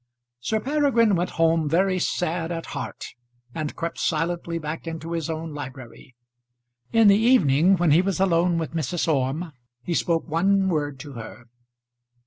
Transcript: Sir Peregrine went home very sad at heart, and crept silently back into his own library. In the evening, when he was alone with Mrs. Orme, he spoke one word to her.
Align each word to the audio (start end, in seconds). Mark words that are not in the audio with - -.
Sir 0.39 0.59
Peregrine 0.59 1.13
went 1.15 1.29
home 1.37 1.69
very 1.69 1.99
sad 1.99 2.51
at 2.51 2.65
heart, 2.73 3.13
and 3.53 3.75
crept 3.75 3.99
silently 3.99 4.57
back 4.57 4.87
into 4.87 5.11
his 5.11 5.29
own 5.29 5.53
library. 5.53 6.15
In 6.91 7.07
the 7.07 7.19
evening, 7.19 7.75
when 7.77 7.91
he 7.91 8.01
was 8.01 8.19
alone 8.19 8.57
with 8.57 8.73
Mrs. 8.73 9.07
Orme, 9.07 9.51
he 9.83 9.93
spoke 9.93 10.27
one 10.27 10.69
word 10.69 10.99
to 11.01 11.11
her. 11.13 11.43